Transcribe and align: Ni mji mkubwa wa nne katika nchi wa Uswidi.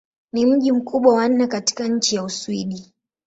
Ni 0.33 0.45
mji 0.45 0.71
mkubwa 0.71 1.13
wa 1.15 1.29
nne 1.29 1.47
katika 1.47 1.87
nchi 1.87 2.17
wa 2.17 2.23
Uswidi. 2.23 2.93